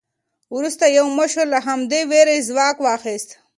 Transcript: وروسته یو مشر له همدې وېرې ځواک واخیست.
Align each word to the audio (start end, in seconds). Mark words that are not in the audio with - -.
وروسته 0.55 0.85
یو 0.97 1.07
مشر 1.19 1.45
له 1.53 1.59
همدې 1.67 2.01
وېرې 2.09 2.37
ځواک 2.47 2.77
واخیست. 2.81 3.29